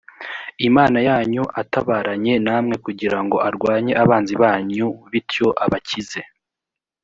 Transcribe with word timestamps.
imana 0.67 0.97
yanyu 1.07 1.43
atabaranye 1.61 2.33
namwe 2.45 2.75
kugira 2.85 3.17
ngo 3.23 3.37
arwanye 3.47 3.93
abanzi 4.03 4.33
banyu 4.43 4.87
bityo 5.11 5.47
abakize 5.63 6.21